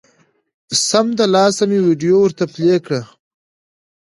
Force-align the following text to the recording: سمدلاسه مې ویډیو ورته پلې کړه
سمدلاسه 0.87 1.63
مې 1.69 1.79
ویډیو 1.87 2.15
ورته 2.21 2.43
پلې 2.53 2.75
کړه 2.85 3.01